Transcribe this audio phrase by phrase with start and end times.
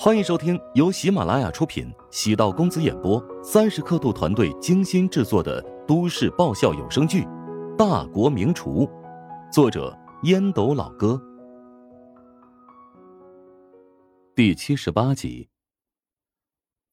[0.00, 7.22] 欢迎收听由喜马拉雅出品、喜道公子演播、三十刻度团队精心制作的都市爆笑有声剧
[7.76, 8.86] 《大国名厨》，
[9.52, 11.20] 作者烟斗老哥，
[14.36, 15.48] 第七十八集。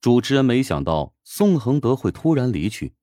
[0.02, 2.96] 主持人没想到宋恒德会突然离去，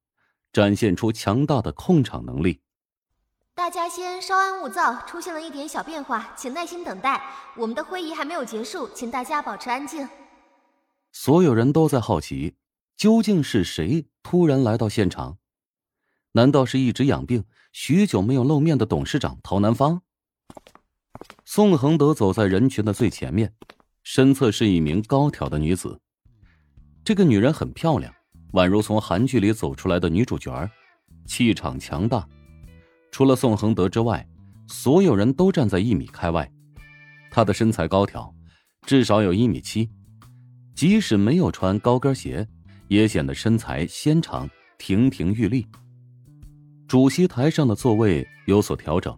[0.52, 2.60] 展现出强大的控场能力。
[3.54, 7.22] 大家先稍安勿躁，出现了一点小变化，请耐心等待。
[7.54, 10.08] 我们的会议还没有结束，请大家保持安静。
[11.12, 12.56] 所有人都在好奇，
[12.96, 15.36] 究竟是谁突然来到现场？
[16.32, 20.00] 难道是一直养病、许久没有露面的董事长陶南方？
[21.44, 23.54] 宋恒德走在人群的最前面，
[24.02, 26.00] 身侧是一名高挑的女子。
[27.04, 28.14] 这个女人很漂亮，
[28.54, 30.70] 宛如从韩剧里走出来的女主角
[31.26, 32.26] 气场强大。
[33.12, 34.26] 除了宋恒德之外，
[34.66, 36.50] 所有人都站在一米开外。
[37.30, 38.34] 他的身材高挑，
[38.86, 39.88] 至少有一米七，
[40.74, 42.46] 即使没有穿高跟鞋，
[42.88, 45.66] 也显得身材纤长、亭亭玉立。
[46.88, 49.16] 主席台上的座位有所调整，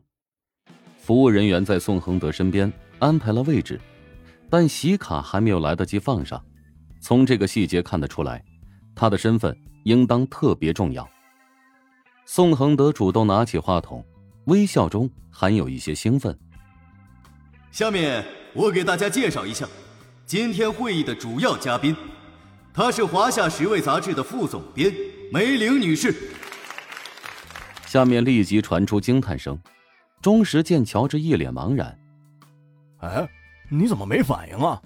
[0.98, 3.80] 服务人员在宋恒德身边安排了位置，
[4.50, 6.44] 但席卡还没有来得及放上。
[7.00, 8.44] 从这个细节看得出来，
[8.94, 11.08] 他的身份应当特别重要。
[12.26, 14.04] 宋恒德主动拿起话筒，
[14.46, 16.36] 微笑中含有一些兴奋。
[17.70, 19.68] 下面我给大家介绍一下
[20.24, 21.94] 今天会议的主要嘉宾，
[22.72, 24.92] 她是《华夏十位》杂志的副总编
[25.30, 26.14] 梅玲女士。
[27.86, 29.58] 下面立即传出惊叹声。
[30.22, 31.98] 钟石见乔治一脸茫然
[33.00, 33.28] ：“哎，
[33.68, 34.80] 你怎么没反应啊？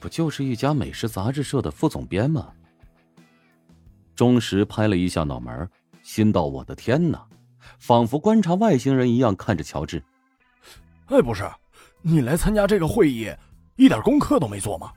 [0.00, 2.48] 不就是一家美食杂志社的副总编吗？”
[4.16, 5.70] 钟石拍了一下脑门。
[6.10, 7.24] 心道：“我的天哪！”
[7.78, 10.02] 仿佛观察外星人一样看着乔治。
[11.06, 11.48] 哎，不是，
[12.02, 13.32] 你来参加这个会议，
[13.76, 14.90] 一点功课都没做吗？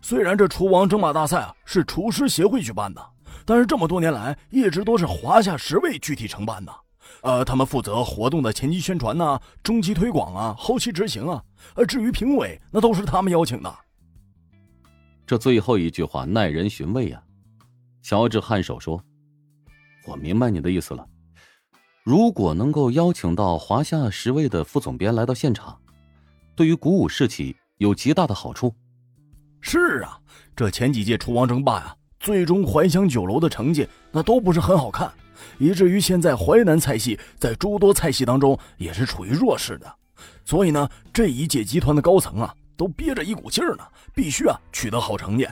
[0.00, 3.00] 虽然这厨王争霸大赛啊是厨师协会举办的，
[3.46, 6.74] 但是这么多年来一直都是华夏十位具体承办的。
[7.20, 11.40] 呃，他们负责活动的前期宣传呐、中期推广啊、后期执行啊。
[11.76, 13.72] 呃，至于评委，那都是他们邀请的。
[15.24, 17.22] 这最后一句话耐人寻味啊！
[18.02, 19.00] 乔治颔首说。
[20.04, 21.06] 我明白你的意思了。
[22.02, 25.78] 如果能够邀请到华夏十位的副总编来到现场，
[26.56, 28.74] 对于鼓舞士气有极大的好处。
[29.60, 30.18] 是啊，
[30.56, 35.12] 这前几届厨王争霸呀，最终怀乡酒楼的成绩那都不是很好看，
[35.58, 39.94] 以至于现在淮南菜系在诸多菜系当中也是处于弱势的。
[40.44, 45.46] 所以呢，这一届集团的高层啊，都憋着一股劲儿呢，必须啊取得好成绩。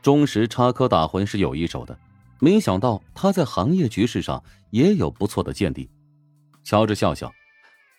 [0.00, 1.98] 钟石插科打诨是有一手的。
[2.40, 5.88] 没想到他在行业局势上也有不错的见地。
[6.64, 7.30] 乔治笑笑，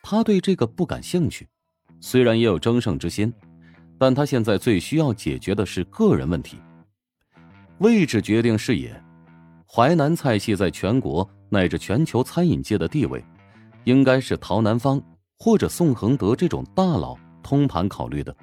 [0.03, 1.47] 他对这个不感兴趣，
[1.99, 3.31] 虽然也有争胜之心，
[3.99, 6.57] 但他现在最需要解决的是个人问题。
[7.77, 8.99] 位置决定视野，
[9.67, 13.23] 淮南菜系在全国乃至全球餐饮界的地位，
[13.83, 15.01] 应该是陶南方
[15.37, 18.35] 或者宋恒德这种大佬通盘考虑的。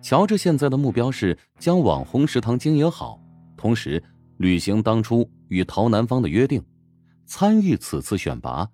[0.00, 3.20] 乔治现在的目标是将网红食堂经营好，
[3.56, 4.00] 同时。
[4.42, 6.60] 履行当初与陶南方的约定，
[7.26, 8.68] 参与此次选拔，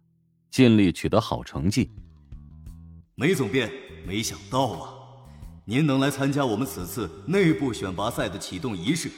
[0.50, 1.90] 尽力取得好成绩。
[3.14, 3.70] 梅总编，
[4.06, 4.94] 没想到啊，
[5.66, 9.10] 您能来参加我们此次内部选拔赛的启动仪式，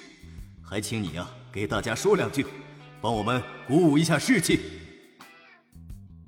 [0.61, 2.45] 还请你啊给大家说两句，
[3.01, 4.59] 帮我们鼓舞一下士气。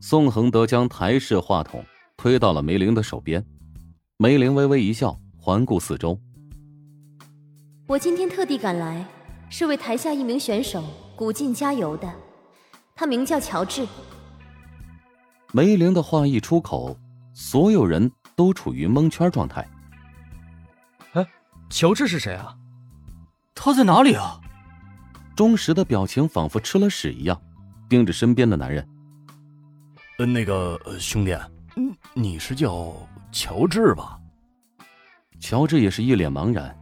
[0.01, 1.85] 宋恒德将台式话筒
[2.17, 3.45] 推到了梅玲的手边，
[4.19, 6.17] 梅玲微微一笑，环顾四周。
[7.89, 9.05] 我今天特地赶来。
[9.53, 10.83] 是为台下一名选手
[11.15, 12.11] 鼓劲加油的，
[12.95, 13.87] 他名叫乔治。
[15.53, 16.97] 梅玲的话一出口，
[17.35, 19.69] 所有人都处于蒙圈状态。
[21.13, 21.27] 哎，
[21.69, 22.57] 乔治是谁啊？
[23.55, 24.41] 他在哪里啊？
[25.37, 27.39] 钟石的表情仿佛吃了屎一样，
[27.91, 28.89] 盯着身边的男人。
[30.19, 31.37] 呃，那个兄弟，
[31.77, 32.91] 嗯，你是叫
[33.31, 34.19] 乔治吧？
[35.39, 36.75] 乔治也是一脸茫然。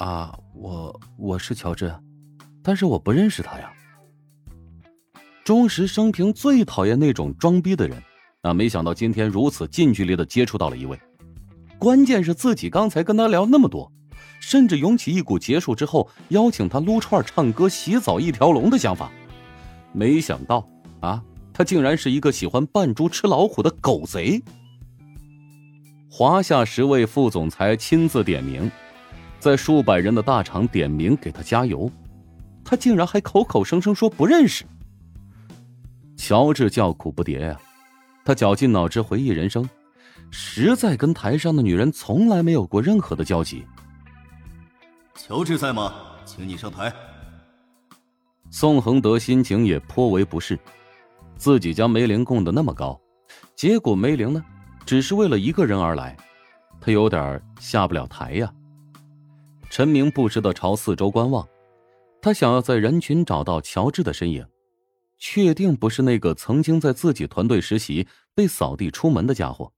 [0.00, 1.94] 啊，我我是乔治，
[2.62, 3.70] 但是我不认识他呀。
[5.44, 8.02] 钟石生平最讨厌那种装逼的人，
[8.40, 10.98] 啊，没想到今天如此近距离的接触到了一位，
[11.78, 13.92] 关键是自己刚才跟他聊那么多，
[14.40, 19.12] 甚至涌起一股结束之后邀请他撸串、唱歌、洗澡一条龙的想法，
[19.92, 20.66] 没想到
[21.00, 21.22] 啊，
[21.52, 24.42] 他竟然是一个喜欢扮猪吃老虎的狗贼。
[26.08, 28.70] 华夏十位副总裁亲自点名。
[29.40, 31.90] 在数百人的大场点名给他加油，
[32.62, 34.64] 他竟然还口口声声说不认识。
[36.16, 37.58] 乔治叫苦不迭呀，
[38.22, 39.66] 他绞尽脑汁回忆人生，
[40.30, 43.64] 实在跟台上的女人从来没有过任何的交集。
[45.14, 45.94] 乔治在吗？
[46.26, 46.92] 请你上台。
[48.50, 50.58] 宋恒德心情也颇为不适，
[51.36, 53.00] 自己将梅玲供得那么高，
[53.56, 54.44] 结果梅玲呢，
[54.84, 56.14] 只是为了一个人而来，
[56.78, 58.52] 他有点下不了台呀。
[59.70, 61.48] 陈明不时的朝四周观望，
[62.20, 64.44] 他想要在人群找到乔治的身影，
[65.16, 69.72] 确定不是那个曾经在自己团队实习被扫地出门的家伙。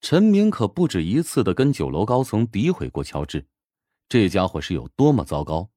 [0.00, 3.44] 陈明可不止一次的跟酒楼高层诋毁过乔治，
[4.08, 5.68] 这家伙是有多么糟糕。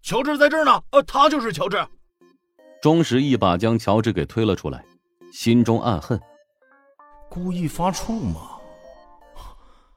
[0.00, 1.86] 乔治在这儿呢，呃，他就是乔治。
[2.80, 4.82] 钟石一把将乔治给推了出来，
[5.30, 6.18] 心中暗恨：
[7.28, 8.56] 故意发怵吗？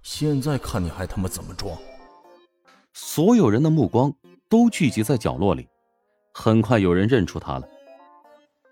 [0.02, 1.74] 现在看你还他妈怎么装！
[2.94, 4.14] 所有人的目光
[4.48, 5.68] 都聚集在角落里，
[6.32, 7.68] 很快有人认出他了。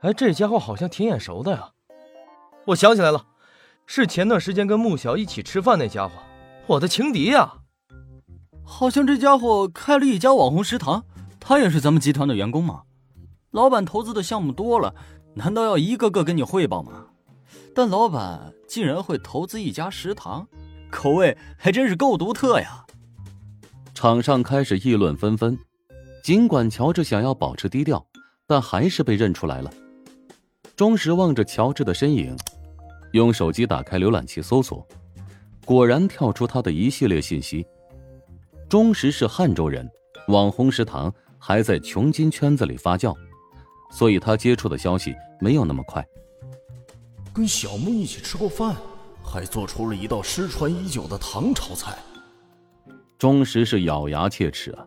[0.01, 1.71] 哎，这家伙好像挺眼熟的呀！
[2.67, 3.25] 我想起来了，
[3.87, 6.13] 是前段时间跟穆小一起吃饭那家伙，
[6.67, 7.55] 我的情敌呀！
[8.63, 11.03] 好像这家伙开了一家网红食堂。
[11.39, 12.83] 他也是咱们集团的员工吗？
[13.49, 14.93] 老板投资的项目多了，
[15.33, 17.07] 难道要一个个跟你汇报吗？
[17.73, 20.47] 但老板竟然会投资一家食堂，
[20.91, 22.85] 口味还真是够独特呀！
[24.01, 25.55] 场上开始议论纷纷。
[26.23, 28.03] 尽管乔治想要保持低调，
[28.47, 29.71] 但还是被认出来了。
[30.75, 32.35] 钟石望着乔治的身影，
[33.11, 34.83] 用手机打开浏览器搜索，
[35.65, 37.63] 果然跳出他的一系列信息。
[38.67, 39.87] 钟石是汉州人，
[40.29, 41.13] 网红食堂。
[41.43, 43.15] 还在穷金圈子里发酵，
[43.91, 46.03] 所以他接触的消息没有那么快。
[47.33, 48.75] 跟小木一起吃过饭，
[49.23, 51.95] 还做出了一道失传已久的唐朝菜。
[53.21, 54.83] 钟石是咬牙切齿啊，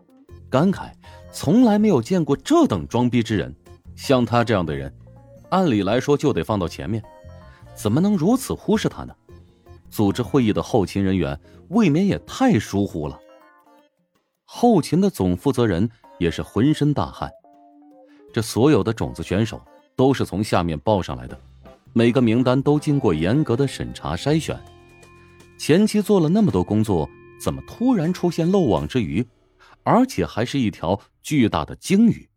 [0.49, 0.91] 感慨
[1.31, 3.55] 从来没有见过这等装逼之人。
[3.95, 4.93] 像他这样的人，
[5.51, 7.01] 按理来说就得放到前面，
[7.75, 9.15] 怎么能如此忽视他呢？
[9.89, 11.39] 组织会议的后勤人员
[11.69, 13.17] 未免也太疏忽了。
[14.43, 15.89] 后勤的总负责人。
[16.17, 17.29] 也是浑身大汗。
[18.31, 19.61] 这所有的种子选手
[19.97, 21.37] 都是从下面报上来的，
[21.91, 24.57] 每个名单都经过严格的审查筛选。
[25.57, 27.09] 前期做了那么多工作，
[27.39, 29.27] 怎么突然出现漏网之鱼，
[29.83, 32.29] 而且还是一条巨大的鲸鱼？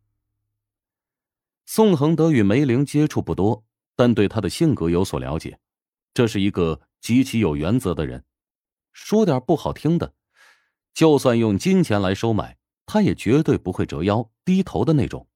[1.67, 3.65] 宋恒德与梅玲接触不多，
[3.95, 5.59] 但对他的性格有所了解。
[6.15, 8.25] 这是一个极其有原则的人，
[8.93, 10.15] 说点不好听的，
[10.93, 12.59] 就算用金钱来收买。
[12.91, 15.29] 他也绝对不会折腰低头的那种。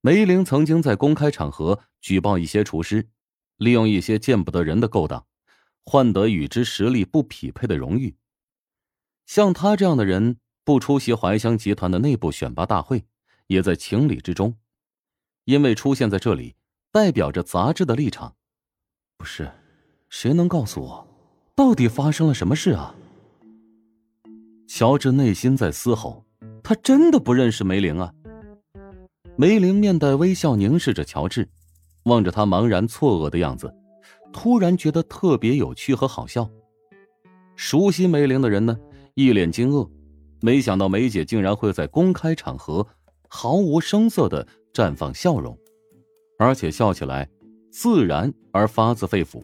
[0.00, 3.10] 梅玲曾经在公开场合举报一些厨师，
[3.58, 5.26] 利用一些见不得人的勾当，
[5.84, 8.14] 换得与之实力不匹配的荣誉。
[9.26, 13.04] 像他这样的人，不出席怀香集团的内部选拔大会，
[13.46, 14.56] 也在情理之中，
[15.44, 16.54] 因为出现在这里，
[16.90, 18.34] 代表着杂志的立场。
[19.16, 19.50] 不是，
[20.08, 21.08] 谁能告诉我，
[21.54, 22.94] 到底发生了什么事啊？
[24.68, 26.24] 乔治内心在嘶吼
[26.64, 28.14] ：“他真的不认识梅玲啊！”
[29.36, 31.48] 梅玲面带微笑凝视着乔治，
[32.04, 33.74] 望着他茫然错愕的样子，
[34.32, 36.48] 突然觉得特别有趣和好笑。
[37.54, 38.76] 熟悉梅玲的人呢，
[39.14, 39.88] 一脸惊愕，
[40.40, 42.86] 没想到梅姐竟然会在公开场合
[43.28, 45.56] 毫无声色的绽放笑容，
[46.38, 47.28] 而且笑起来
[47.70, 49.42] 自然而发自肺腑。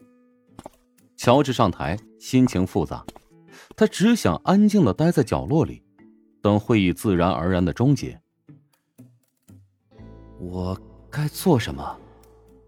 [1.15, 3.05] 乔治上台，心情复杂。
[3.75, 5.81] 他只想安静的待在角落里，
[6.41, 8.19] 等会议自然而然的终结。
[10.39, 10.77] 我
[11.09, 11.97] 该做什么？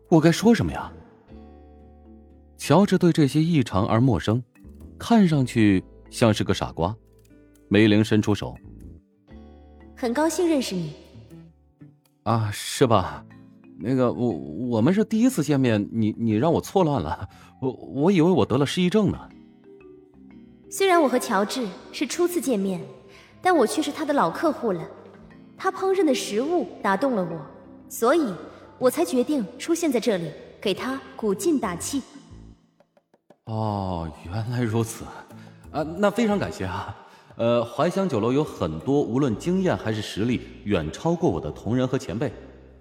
[0.09, 0.91] 我该说什么呀？
[2.63, 4.39] 乔治对这些异常而陌生，
[4.99, 6.95] 看上去像是个傻瓜。
[7.67, 8.55] 梅玲伸出手，
[9.97, 10.93] 很高兴认识你。
[12.21, 13.25] 啊，是吧？
[13.79, 17.27] 那个，我我们是第一次见面，你你让我错乱了，
[17.59, 19.17] 我我以为我得了失忆症呢。
[20.69, 22.79] 虽然我和乔治是初次见面，
[23.41, 24.87] 但我却是他的老客户了。
[25.57, 27.41] 他烹饪的食物打动了我，
[27.89, 28.31] 所以
[28.77, 30.29] 我才决定出现在这里，
[30.61, 32.03] 给他鼓劲打气。
[33.51, 35.03] 哦，原来如此，
[35.71, 36.95] 啊，那非常感谢啊。
[37.35, 42.31] 呃，怀香酒楼有很多无论经验还是实力远超过我的同仁和前辈，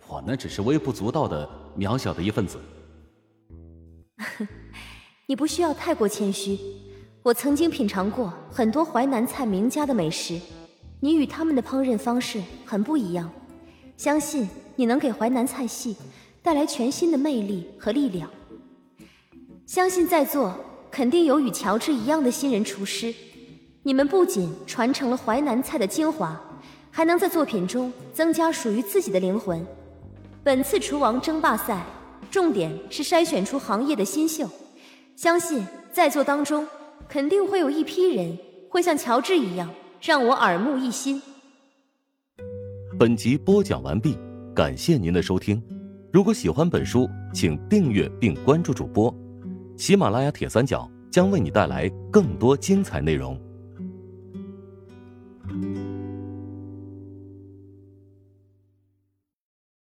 [0.07, 2.57] 我呢只是微不足道的渺小的一份子。
[5.27, 6.57] 你不需要太过谦虚。
[7.25, 10.41] 我曾经品尝过很多淮南菜名家的美食，
[11.01, 13.29] 你与他们的烹饪方式很不一样，
[13.97, 15.97] 相信你能给淮南菜系
[16.43, 18.31] 带来全新的魅力和力量。
[19.71, 20.53] 相信在座
[20.91, 23.15] 肯定有与乔治一样的新人厨师。
[23.85, 26.37] 你们不仅传承了淮南菜的精华
[26.91, 29.65] 还能在作品中增加属于自己的灵魂。
[30.43, 31.87] 本次厨王争霸赛
[32.33, 34.45] 重点是筛选出行业的新秀。
[35.15, 36.67] 相信在座当中
[37.09, 38.37] 肯定会有一批人
[38.69, 39.73] 会像乔治一样
[40.03, 41.23] 让我耳目一新。
[42.99, 44.19] 本集播讲完毕
[44.53, 45.63] 感谢您的收听。
[46.13, 49.30] 如果喜欢本书请订阅并关注主播。
[49.81, 53.41] 喜马拉雅铁三角将为你带来更多精彩内容。